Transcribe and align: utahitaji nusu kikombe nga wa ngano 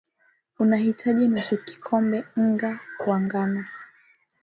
utahitaji 0.59 1.27
nusu 1.27 1.55
kikombe 1.65 2.17
nga 2.47 2.71
wa 3.07 3.17
ngano 3.23 3.63